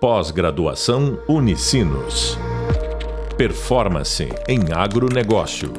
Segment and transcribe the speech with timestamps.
[0.00, 2.38] Pós-graduação Unicinos.
[3.36, 5.72] Performance em agronegócio.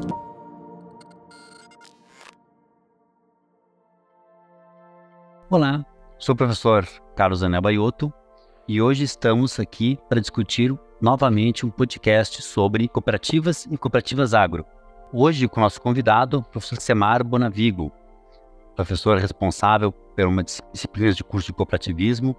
[5.49, 5.85] Olá,
[6.17, 6.85] sou o professor
[7.15, 8.11] Carlos Anel Baiotto
[8.67, 14.65] e hoje estamos aqui para discutir novamente um podcast sobre cooperativas e cooperativas agro.
[15.13, 17.89] Hoje com nosso convidado, o professor Semar Bonavigo,
[18.75, 22.35] professor responsável por uma disciplina de curso de cooperativismo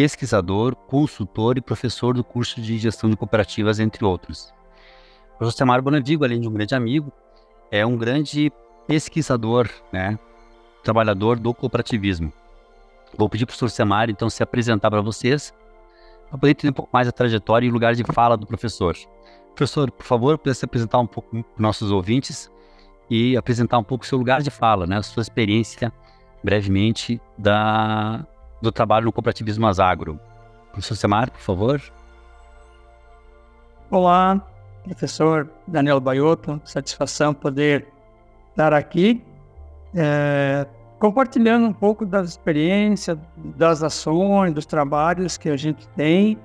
[0.00, 4.50] pesquisador, consultor e professor do curso de gestão de cooperativas, entre outros.
[5.34, 7.12] O professor Samar Bonavigo, além de um grande amigo,
[7.70, 8.50] é um grande
[8.86, 10.18] pesquisador, né,
[10.82, 12.32] trabalhador do cooperativismo.
[13.14, 15.52] Vou pedir para o professor Samar, então, se apresentar para vocês,
[16.30, 18.96] para poder entender um pouco mais a trajetória e o lugar de fala do professor.
[19.54, 22.50] Professor, por favor, pudesse apresentar um pouco para nossos ouvintes
[23.10, 25.92] e apresentar um pouco o seu lugar de fala, né, a sua experiência,
[26.42, 28.26] brevemente, da,
[28.60, 30.18] do trabalho no cooperativismo Asagro.
[30.72, 31.82] Professor Semar, por favor.
[33.90, 34.40] Olá,
[34.84, 37.88] professor Daniel Baiotto, satisfação poder
[38.50, 39.24] estar aqui
[39.94, 40.66] é,
[40.98, 46.38] compartilhando um pouco das experiências, das ações, dos trabalhos que a gente tem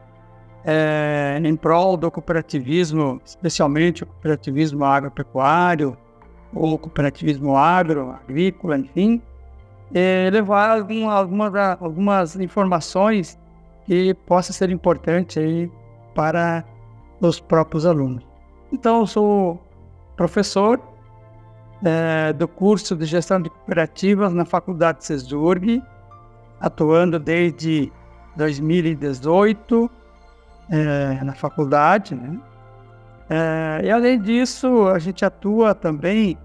[0.64, 5.96] é, em prol do cooperativismo, especialmente o cooperativismo agropecuário
[6.54, 9.22] ou cooperativismo agro, agrícola, enfim,
[9.94, 13.40] é, levar algum, algumas, algumas informações
[13.86, 15.72] que possam ser importantes aí
[16.14, 16.64] para
[17.22, 18.26] os próprios alunos.
[18.72, 19.62] Então, eu sou
[20.16, 20.82] professor
[21.84, 25.84] é, do curso de Gestão de Cooperativas na Faculdade CESURG,
[26.60, 27.92] atuando desde
[28.36, 29.90] 2018
[30.70, 32.16] é, na faculdade.
[32.16, 32.40] Né?
[33.30, 36.38] É, e, além disso, a gente atua também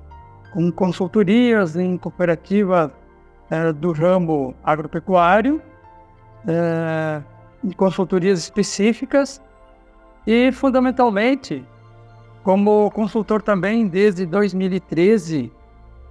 [0.53, 2.91] com consultorias em cooperativas
[3.51, 5.61] é, do ramo agropecuário,
[6.47, 7.23] é,
[7.63, 9.43] de consultorias específicas
[10.27, 11.67] e, fundamentalmente,
[12.43, 15.53] como consultor também desde 2013,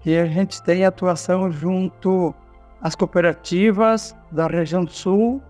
[0.02, 2.34] que a gente tem atuação junto
[2.82, 5.42] às cooperativas da região sul,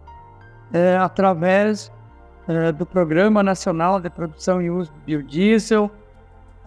[0.72, 1.92] é, através
[2.48, 5.92] é, do Programa Nacional de Produção e Uso do Biodiesel,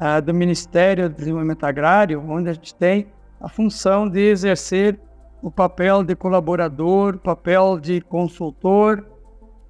[0.00, 3.06] é, do Ministério do Desenvolvimento Agrário, onde a gente tem
[3.40, 4.98] a função de exercer
[5.42, 9.04] o papel de colaborador, papel de consultor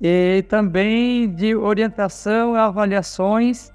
[0.01, 3.73] e também de orientação e avaliações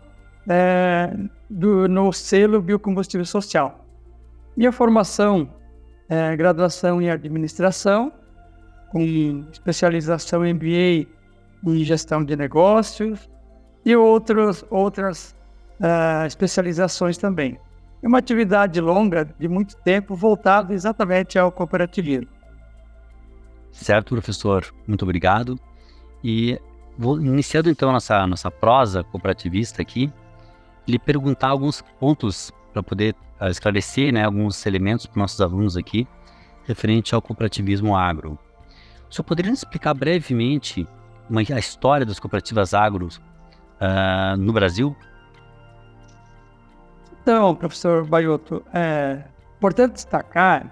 [0.47, 1.11] é,
[1.49, 3.83] do, no selo Biocombustível Social.
[4.55, 5.49] Minha formação
[6.07, 8.13] é graduação em administração,
[8.91, 11.07] com especialização MBA
[11.65, 13.29] em gestão de negócios
[13.83, 15.35] e outros, outras
[15.79, 17.59] uh, especializações também.
[18.01, 22.29] É uma atividade longa, de muito tempo, voltada exatamente ao cooperativismo.
[23.71, 24.65] Certo, professor.
[24.87, 25.59] Muito obrigado.
[26.23, 26.59] E
[26.97, 30.11] vou iniciando então nossa nossa prosa cooperativista aqui,
[30.87, 36.07] lhe perguntar alguns pontos para poder uh, esclarecer, né, alguns elementos para nossos alunos aqui
[36.65, 38.37] referente ao cooperativismo agro.
[39.09, 40.85] O senhor poderia explicar brevemente
[41.29, 44.95] uma, a história das cooperativas agros uh, no Brasil?
[47.27, 49.21] Então, professor Baiotto, é
[49.57, 50.71] importante destacar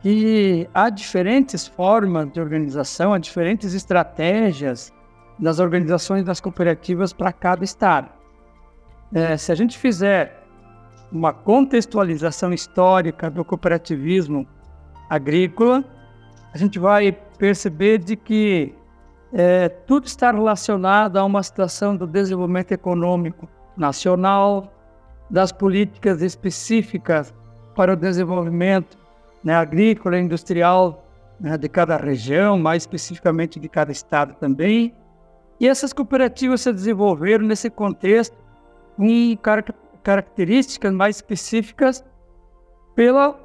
[0.00, 4.92] que há diferentes formas de organização, há diferentes estratégias
[5.40, 8.10] das organizações das cooperativas para cada estado.
[9.12, 10.40] É, se a gente fizer
[11.10, 14.46] uma contextualização histórica do cooperativismo
[15.10, 15.82] agrícola,
[16.54, 18.72] a gente vai perceber de que
[19.32, 24.77] é, tudo está relacionado a uma situação do desenvolvimento econômico nacional,
[25.30, 27.34] das políticas específicas
[27.74, 28.98] para o desenvolvimento
[29.42, 31.04] né, agrícola e industrial
[31.38, 34.94] né, de cada região, mais especificamente de cada estado também.
[35.60, 38.36] E essas cooperativas se desenvolveram nesse contexto
[38.96, 39.64] com car
[40.02, 42.04] características mais específicas
[42.94, 43.38] pela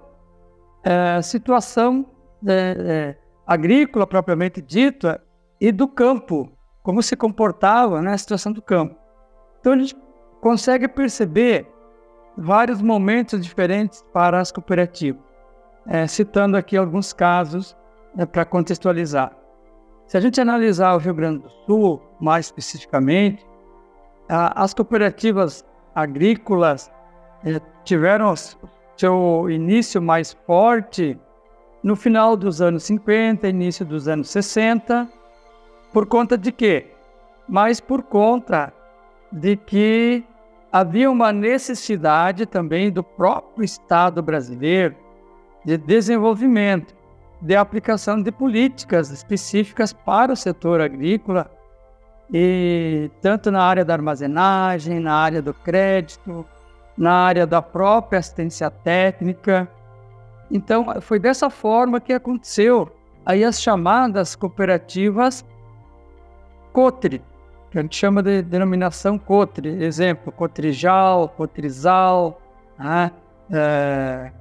[0.84, 2.06] é, situação
[2.48, 3.16] é,
[3.46, 5.22] agrícola propriamente dita
[5.60, 6.52] e do campo,
[6.82, 8.96] como se comportava né, a situação do campo.
[9.60, 9.96] Então a gente
[10.42, 11.73] consegue perceber
[12.38, 15.22] vários momentos diferentes para as cooperativas,
[15.88, 17.76] é, citando aqui alguns casos
[18.18, 19.32] é, para contextualizar.
[20.08, 23.46] Se a gente analisar o Rio Grande do Sul, mais especificamente,
[24.30, 25.66] a, as cooperativas
[25.96, 26.92] agrícolas
[27.46, 28.34] é, tiveram
[28.98, 31.20] seu início mais forte
[31.84, 35.10] no final dos anos 50, início dos anos 60,
[35.92, 36.88] por conta de quê?
[37.48, 38.74] Mas por conta
[39.32, 40.24] de que
[40.74, 44.96] havia uma necessidade também do próprio Estado brasileiro
[45.64, 46.96] de desenvolvimento,
[47.40, 51.52] de aplicação de políticas específicas para o setor agrícola
[52.34, 56.44] e tanto na área da armazenagem, na área do crédito,
[56.98, 59.70] na área da própria assistência técnica.
[60.50, 62.92] Então, foi dessa forma que aconteceu
[63.24, 65.46] aí as chamadas cooperativas
[66.72, 67.22] COTRI,
[67.74, 69.84] que a gente chama de denominação COTRI.
[69.84, 72.40] Exemplo, Cotrijal, Cotrizal,
[72.78, 73.12] né?
[73.52, 74.32] é,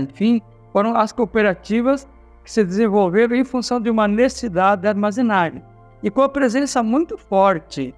[0.00, 0.40] enfim,
[0.72, 2.08] foram as cooperativas
[2.44, 5.60] que se desenvolveram em função de uma necessidade de armazenagem.
[6.04, 7.92] E com a presença muito forte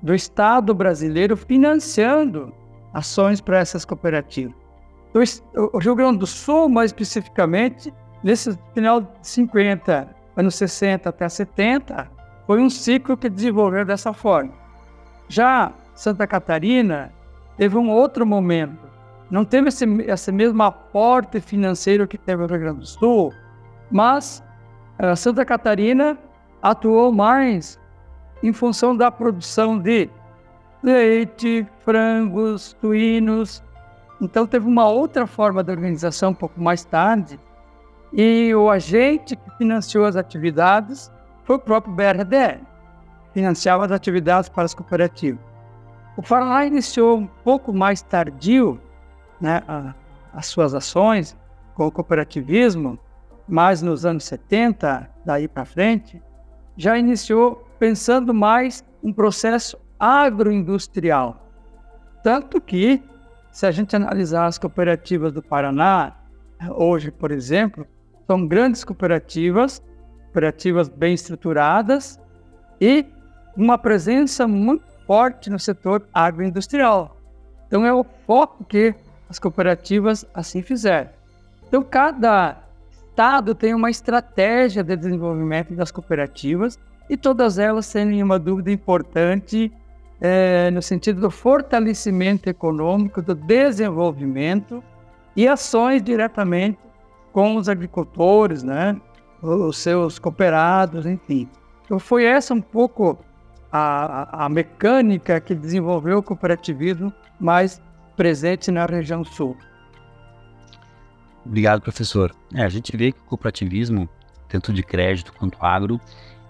[0.00, 2.54] do Estado brasileiro financiando
[2.92, 4.54] ações para essas cooperativas.
[5.72, 7.92] O Rio Grande do Sul, mais especificamente,
[8.22, 12.08] nesse final de 50, anos 60 até 70,
[12.46, 14.52] foi um ciclo que desenvolveu dessa forma.
[15.28, 17.12] Já Santa Catarina
[17.56, 18.84] teve um outro momento.
[19.30, 23.32] Não teve esse, esse mesmo aporte financeiro que teve o Rio Grande do Sul,
[23.90, 24.42] mas
[25.00, 26.18] uh, Santa Catarina
[26.62, 27.80] atuou mais
[28.42, 30.10] em função da produção de
[30.82, 33.62] leite, frangos, suínos.
[34.20, 37.40] Então teve uma outra forma de organização um pouco mais tarde.
[38.12, 41.10] E o agente que financiou as atividades
[41.44, 42.60] foi o próprio BRDE,
[43.32, 45.40] financiava as atividades para as cooperativas.
[46.16, 48.80] O Paraná iniciou um pouco mais tardio
[49.40, 49.94] né, a,
[50.32, 51.36] as suas ações
[51.74, 52.98] com o cooperativismo,
[53.48, 56.22] mas nos anos 70, daí para frente,
[56.76, 61.44] já iniciou pensando mais um processo agroindustrial.
[62.22, 63.02] Tanto que,
[63.50, 66.16] se a gente analisar as cooperativas do Paraná,
[66.70, 67.86] hoje, por exemplo,
[68.26, 69.82] são grandes cooperativas
[70.34, 72.20] cooperativas bem estruturadas
[72.80, 73.06] e
[73.56, 77.16] uma presença muito forte no setor agroindustrial.
[77.68, 78.92] Então é o foco que
[79.28, 81.10] as cooperativas assim fizeram.
[81.68, 82.56] Então cada
[82.90, 89.72] estado tem uma estratégia de desenvolvimento das cooperativas e todas elas têm uma dúvida importante
[90.20, 94.82] é, no sentido do fortalecimento econômico, do desenvolvimento
[95.36, 96.78] e ações diretamente
[97.32, 99.00] com os agricultores, né?
[99.44, 101.48] Os seus cooperados, enfim.
[101.84, 103.18] Então foi essa um pouco
[103.70, 107.80] a, a mecânica que desenvolveu o cooperativismo mais
[108.16, 109.56] presente na região sul.
[111.44, 112.34] Obrigado, professor.
[112.54, 114.08] É, a gente vê que o cooperativismo,
[114.48, 116.00] tanto de crédito quanto agro,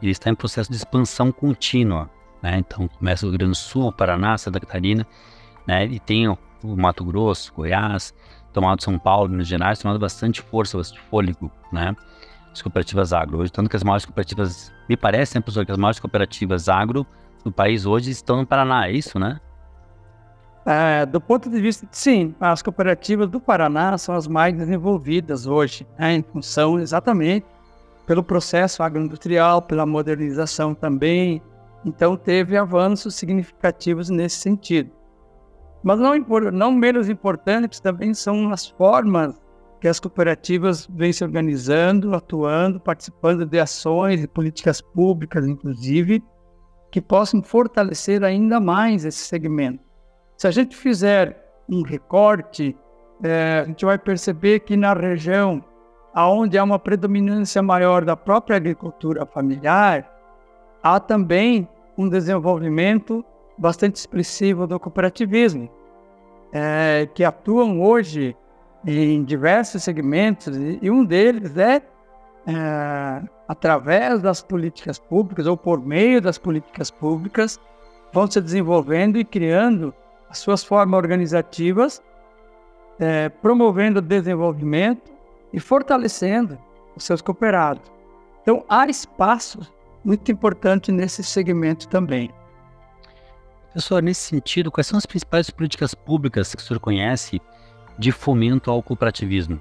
[0.01, 2.09] ele está em processo de expansão contínua.
[2.41, 2.59] Né?
[2.59, 5.05] Então, começa o Rio Grande do Sul, Paraná, Santa Catarina,
[5.67, 5.87] né?
[5.87, 8.15] e tem o, Mato Grosso, Goiás,
[8.53, 11.51] tomado São Paulo, Minas Gerais, tomado bastante força, bastante fôlego.
[11.73, 11.97] Né?
[12.55, 13.39] As cooperativas agro.
[13.39, 17.07] Hoje, tanto que as maiores cooperativas, me parece, né, professor, que as maiores cooperativas agro
[17.45, 19.41] do país hoje estão no Paraná, é isso, né?
[20.65, 25.87] É, do ponto de vista, sim, as cooperativas do Paraná são as mais desenvolvidas hoje,
[25.99, 27.45] né, em função exatamente
[28.07, 31.43] pelo processo agroindustrial, pela modernização também.
[31.85, 34.91] Então, teve avanços significativos nesse sentido.
[35.83, 36.15] Mas não,
[36.51, 39.39] não menos importantes também são as formas
[39.85, 46.25] que as cooperativas vêm se organizando, atuando, participando de ações e políticas públicas, inclusive,
[46.91, 49.85] que possam fortalecer ainda mais esse segmento.
[50.39, 51.39] Se a gente fizer
[51.69, 52.75] um recorte,
[53.23, 55.63] é, a gente vai perceber que na região
[56.17, 60.11] onde há uma predominância maior da própria agricultura familiar,
[60.83, 63.23] há também um desenvolvimento
[63.59, 65.69] bastante expressivo do cooperativismo,
[66.55, 68.35] é, que atuam hoje
[68.87, 71.83] em diversos segmentos, e um deles é,
[72.47, 77.59] é, através das políticas públicas ou por meio das políticas públicas,
[78.13, 79.95] vão se desenvolvendo e criando
[80.29, 82.03] as suas formas organizativas,
[82.99, 85.13] é, promovendo o desenvolvimento
[85.53, 86.59] e fortalecendo
[86.95, 87.91] os seus cooperados.
[88.43, 89.61] Então, há espaço
[90.05, 92.31] muito importante nesse segmento também.
[93.73, 97.41] Professor, nesse sentido, quais são as principais políticas públicas que o senhor conhece
[97.99, 99.61] de fomento ao cooperativismo.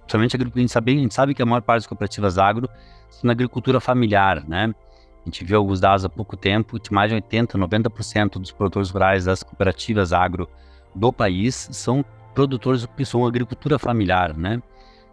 [0.00, 2.68] Principalmente a gente sabe, a gente sabe que a maior parte das cooperativas agro
[3.08, 4.74] são na agricultura familiar, né?
[5.22, 8.90] A gente viu alguns dados há pouco tempo, de mais de 80%, 90% dos produtores
[8.90, 10.48] rurais das cooperativas agro
[10.94, 14.60] do país são produtores que são agricultura familiar, né?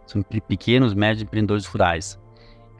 [0.06, 2.18] São pequenos, médios empreendedores rurais.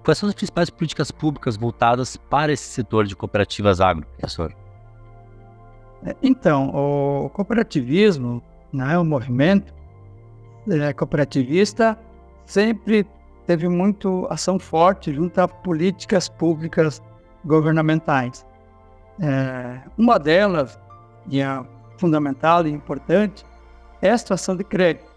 [0.02, 4.54] Quais são as principais políticas públicas voltadas para esse setor de cooperativas agro, professor?
[6.04, 9.72] É, então, o cooperativismo né, o movimento
[10.68, 11.98] é, cooperativista
[12.46, 13.06] sempre
[13.46, 17.02] teve muito ação forte junto a políticas públicas
[17.44, 18.46] governamentais.
[19.20, 20.78] É, uma delas,
[21.28, 21.64] e a
[21.96, 23.44] fundamental e importante,
[24.00, 25.10] é a situação de crédito.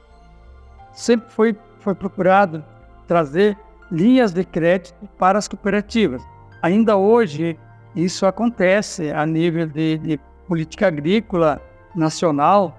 [0.91, 2.63] Sempre foi, foi procurado
[3.07, 3.57] trazer
[3.91, 6.22] linhas de crédito para as cooperativas.
[6.62, 7.57] Ainda hoje,
[7.95, 11.62] isso acontece a nível de, de política agrícola
[11.95, 12.75] nacional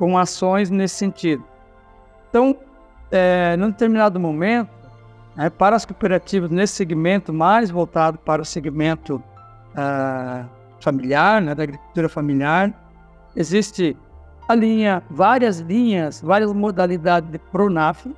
[0.00, 1.44] com ações nesse sentido.
[2.30, 2.56] Então,
[3.10, 4.70] é, num determinado momento,
[5.36, 9.22] é, para as cooperativas nesse segmento mais voltado para o segmento
[9.76, 10.46] ah,
[10.80, 12.72] familiar, né, da agricultura familiar,
[13.36, 13.94] existe
[14.48, 18.08] a linha, várias linhas, várias modalidades de PRONAF,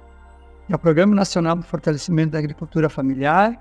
[0.69, 3.59] que é o Programa Nacional de Fortalecimento da Agricultura Familiar,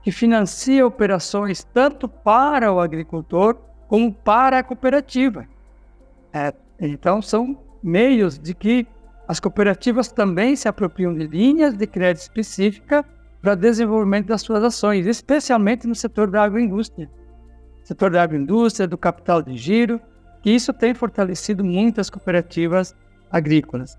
[0.00, 3.56] que financia operações tanto para o agricultor
[3.88, 5.44] como para a cooperativa.
[6.32, 6.54] É,
[6.88, 8.86] então, são meios de que
[9.28, 13.04] as cooperativas também se apropriam de linhas de crédito específica
[13.40, 17.10] para desenvolvimento das suas ações, especialmente no setor da agroindústria.
[17.84, 20.00] Setor da agroindústria, do capital de giro,
[20.42, 22.94] que isso tem fortalecido muitas cooperativas
[23.30, 23.96] agrícolas.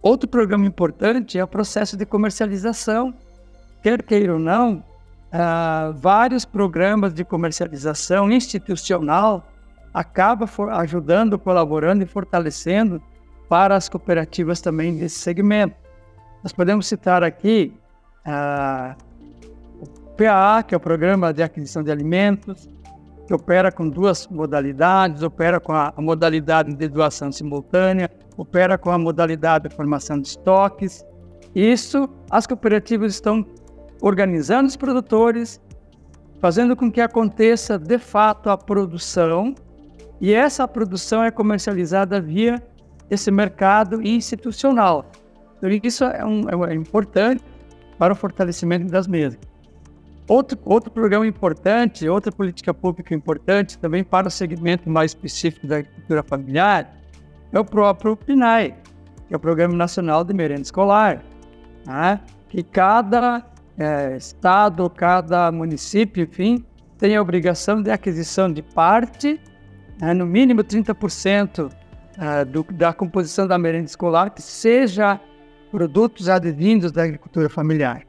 [0.00, 3.12] Outro programa importante é o processo de comercialização.
[3.82, 4.84] Quer queira ou não,
[5.32, 9.46] uh, vários programas de comercialização institucional
[9.92, 13.02] acabam ajudando, colaborando e fortalecendo
[13.48, 15.74] para as cooperativas também desse segmento.
[16.42, 17.72] Nós podemos citar aqui
[18.26, 18.94] uh,
[19.80, 22.68] o PAA, que é o Programa de Aquisição de Alimentos,
[23.26, 28.90] que opera com duas modalidades, opera com a, a modalidade de doação simultânea, opera com
[28.90, 31.04] a modalidade de formação de estoques.
[31.54, 33.44] Isso, as cooperativas estão
[34.00, 35.60] organizando os produtores,
[36.40, 39.54] fazendo com que aconteça de fato a produção,
[40.20, 42.62] e essa produção é comercializada via
[43.10, 45.10] esse mercado institucional.
[45.56, 47.42] Então, isso é, um, é importante
[47.98, 49.38] para o fortalecimento das mesas.
[50.28, 55.78] Outro, outro programa importante, outra política pública importante também para o segmento mais específico da
[55.78, 56.94] agricultura familiar
[57.50, 58.74] é o próprio PNAE,
[59.26, 61.22] que é o Programa Nacional de Merenda Escolar,
[61.86, 62.20] né?
[62.50, 63.42] que cada
[63.78, 66.62] é, estado, cada município, enfim,
[66.98, 69.40] tem a obrigação de aquisição de parte,
[70.00, 71.70] né, no mínimo 30%
[72.18, 75.20] é, do, da composição da merenda escolar, que seja
[75.70, 78.02] produtos advindos da agricultura familiar.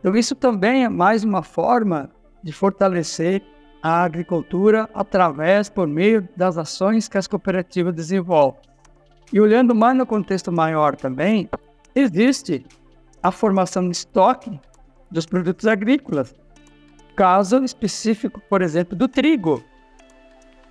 [0.00, 2.10] Então, isso também é mais uma forma
[2.42, 3.42] de fortalecer
[3.82, 8.60] a agricultura através, por meio das ações que as cooperativas desenvolvem.
[9.32, 11.48] E olhando mais no contexto maior também,
[11.94, 12.64] existe
[13.22, 14.60] a formação de estoque
[15.10, 16.34] dos produtos agrícolas.
[17.16, 19.62] Caso específico, por exemplo, do trigo.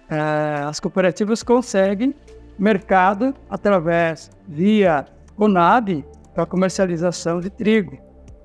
[0.09, 2.13] É, as cooperativas conseguem
[2.57, 7.97] mercado através via Conab para comercialização de trigo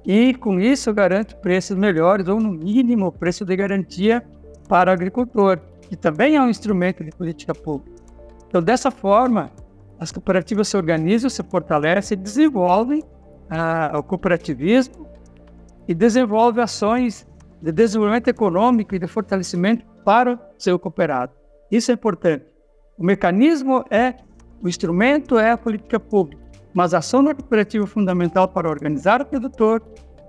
[0.04, 4.24] e com isso garante preços melhores ou no mínimo preço de garantia
[4.68, 8.00] para o agricultor, que também é um instrumento de política pública.
[8.48, 9.50] Então, dessa forma,
[9.98, 13.02] as cooperativas se organizam, se fortalecem, desenvolvem
[13.50, 15.06] ah, o cooperativismo
[15.86, 17.26] e desenvolvem ações
[17.60, 21.39] de desenvolvimento econômico e de fortalecimento para o seu cooperado.
[21.70, 22.44] Isso é importante.
[22.98, 24.16] O mecanismo é,
[24.62, 26.42] o instrumento é a política pública.
[26.72, 29.82] Mas a ação da cooperativa é fundamental para organizar o produtor,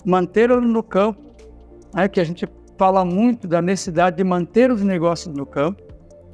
[0.05, 1.21] mantê-lo no campo,
[1.95, 5.83] é que a gente fala muito da necessidade de manter os negócios no campo,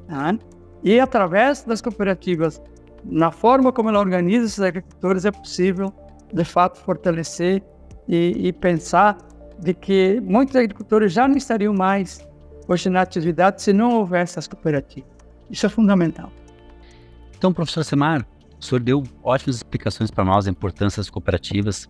[0.08, 0.40] né?
[0.84, 2.62] e através das cooperativas,
[3.04, 5.92] na forma como ela organiza esses agricultores, é possível,
[6.34, 7.62] de fato, fortalecer
[8.08, 9.18] e, e pensar
[9.60, 12.27] de que muitos agricultores já não estariam mais
[12.68, 15.10] hoje na atividade se não houvesse as cooperativas.
[15.50, 16.32] Isso é fundamental.
[17.38, 18.26] Então, professor Semar,
[18.60, 21.88] o senhor deu ótimas explicações para nós da importância das cooperativas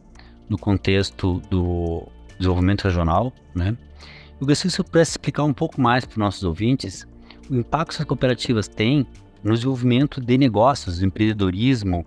[0.49, 2.07] no contexto do
[2.37, 3.75] desenvolvimento regional, né?
[4.39, 7.07] Eu gostaria que o senhor pudesse explicar um pouco mais para os nossos ouvintes
[7.49, 9.07] o impacto que as cooperativas têm
[9.43, 12.05] no desenvolvimento de negócios, empreendedorismo,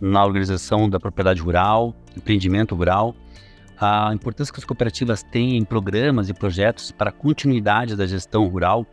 [0.00, 3.14] na organização da propriedade rural, empreendimento rural,
[3.82, 8.46] a importância que as cooperativas têm em programas e projetos para a continuidade da gestão
[8.46, 8.86] rural,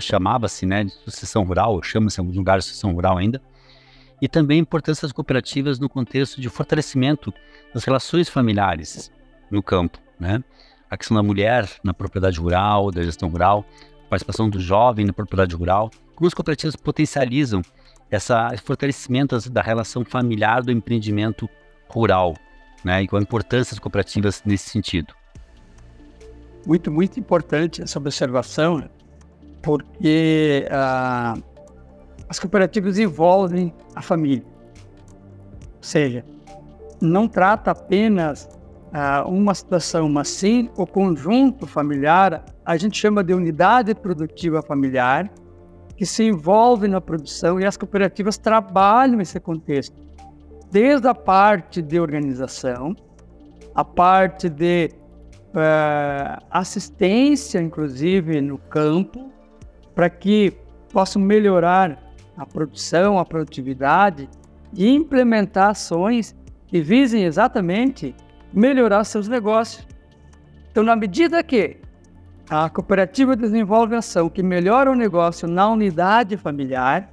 [0.00, 3.40] chamava-se né, de sucessão rural, chama-se em alguns lugares de sucessão rural ainda,
[4.20, 7.32] e também a importância das cooperativas no contexto de fortalecimento
[7.72, 9.12] das relações familiares
[9.48, 10.42] no campo, né?
[10.90, 13.64] A questão da mulher na propriedade rural, da gestão rural,
[14.06, 17.62] a participação do jovem na propriedade rural, como as cooperativas potencializam
[18.10, 18.32] esse
[18.64, 21.48] fortalecimento da relação familiar do empreendimento
[21.88, 22.34] rural,
[22.84, 23.02] né?
[23.02, 25.14] E qual a importância das cooperativas nesse sentido.
[26.66, 28.88] Muito, muito importante essa observação,
[29.62, 31.42] porque uh,
[32.28, 34.44] as cooperativas envolvem a família.
[34.46, 36.24] Ou seja,
[37.00, 38.48] não trata apenas
[38.92, 45.30] ah, uma situação, mas sim o conjunto familiar, a gente chama de unidade produtiva familiar,
[45.96, 49.94] que se envolve na produção e as cooperativas trabalham nesse contexto.
[50.70, 52.94] Desde a parte de organização,
[53.74, 54.90] a parte de
[55.54, 59.32] é, assistência, inclusive, no campo,
[59.94, 60.52] para que
[60.92, 61.98] possam melhorar
[62.36, 64.28] a produção, a produtividade
[64.72, 66.36] e implementar ações
[66.66, 68.14] que visem exatamente
[68.52, 69.86] melhorar seus negócios.
[70.70, 71.78] Então, na medida que
[72.48, 77.12] a cooperativa desenvolve ação que melhora o negócio na unidade familiar,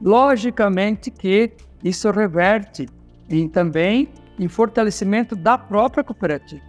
[0.00, 2.88] logicamente que isso reverte
[3.28, 6.62] em, também em fortalecimento da própria cooperativa.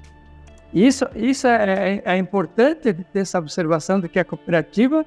[0.73, 5.05] Isso, isso é, é, é importante ter essa observação de que a cooperativa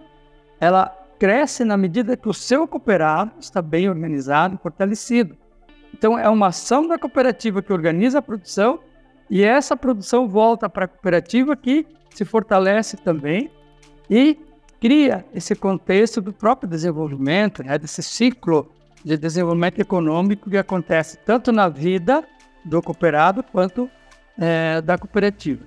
[0.61, 5.37] ela cresce na medida que o seu cooperado está bem organizado, fortalecido.
[5.92, 8.80] Então, é uma ação da cooperativa que organiza a produção
[9.28, 13.50] e essa produção volta para a cooperativa que se fortalece também
[14.09, 14.38] e
[14.80, 18.73] cria esse contexto do próprio desenvolvimento, né, desse ciclo
[19.04, 22.25] de desenvolvimento econômico que acontece tanto na vida
[22.64, 23.88] do cooperado quanto
[24.38, 25.64] é, da cooperativa.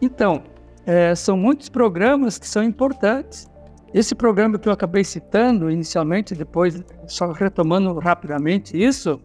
[0.00, 0.42] Então,
[0.84, 3.50] é, são muitos programas que são importantes.
[3.94, 9.20] Esse programa que eu acabei citando inicialmente, depois só retomando rapidamente isso,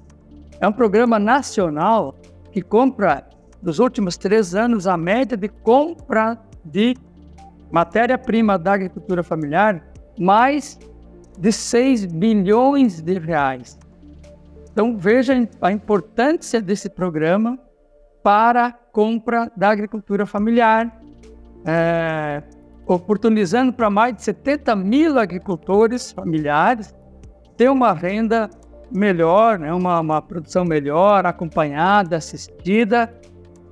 [0.60, 2.16] é um programa nacional
[2.52, 3.28] que compra,
[3.62, 6.96] nos últimos três anos, a média de compra de
[7.72, 9.84] matéria-prima da agricultura familiar
[10.18, 10.78] mais
[11.38, 13.78] de 6 bilhões de reais.
[14.72, 17.60] Então veja a importância desse programa
[18.24, 21.02] para a compra da agricultura familiar,
[21.66, 22.42] é,
[22.86, 26.94] oportunizando para mais de 70 mil agricultores familiares
[27.58, 28.50] ter uma renda
[28.92, 33.14] melhor, né, uma, uma produção melhor, acompanhada, assistida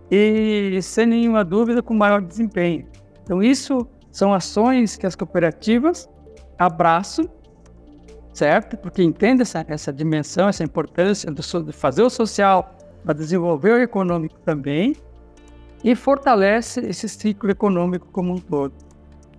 [0.09, 2.87] e, sem nenhuma dúvida, com maior desempenho.
[3.23, 6.09] Então, isso são ações que as cooperativas
[6.57, 7.25] abraçam,
[8.39, 8.77] certo?
[8.77, 13.81] Porque entendem essa, essa dimensão, essa importância do, de fazer o social para desenvolver o
[13.81, 14.96] econômico também
[15.84, 18.74] e fortalece esse ciclo econômico como um todo.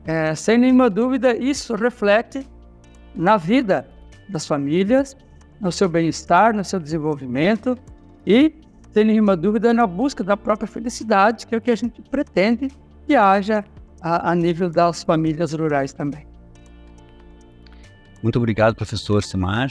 [0.05, 2.47] É, sem nenhuma dúvida, isso reflete
[3.15, 3.89] na vida
[4.29, 5.17] das famílias,
[5.61, 7.79] no seu bem-estar, no seu desenvolvimento
[8.27, 8.55] e,
[8.93, 12.69] sem nenhuma dúvida, na busca da própria felicidade, que é o que a gente pretende
[13.07, 13.65] que haja
[14.01, 16.30] a, a nível das famílias rurais também.
[18.23, 19.71] Muito obrigado, professor Simar.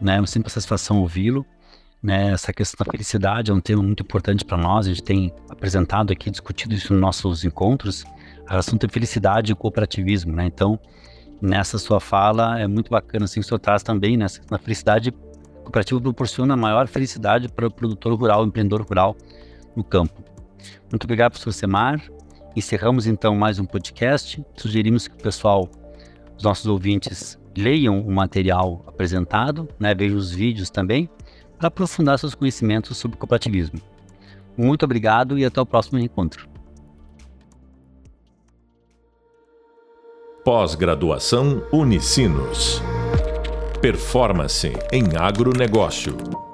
[0.00, 1.46] Né, é sempre uma satisfação ouvi-lo.
[2.02, 4.86] Né, essa questão da felicidade é um tema muito importante para nós.
[4.86, 8.04] A gente tem apresentado aqui, discutido isso nos nossos encontros,
[8.46, 10.32] a relação entre felicidade e cooperativismo.
[10.32, 10.46] Né?
[10.46, 10.78] Então,
[11.40, 15.12] nessa sua fala, é muito bacana assim, que o senhor traz também, né, na felicidade
[15.62, 19.16] cooperativa proporciona maior felicidade para o produtor rural, o empreendedor rural
[19.74, 20.22] no campo.
[20.90, 22.00] Muito obrigado, professor Semar.
[22.54, 24.42] Encerramos então mais um podcast.
[24.56, 25.68] Sugerimos que o pessoal,
[26.36, 31.08] os nossos ouvintes, leiam o material apresentado, né, vejam os vídeos também,
[31.58, 33.80] para aprofundar seus conhecimentos sobre cooperativismo.
[34.56, 36.48] Muito obrigado e até o próximo encontro.
[40.44, 42.80] Pós-graduação Unicinos.
[43.80, 46.45] Performance em agronegócio.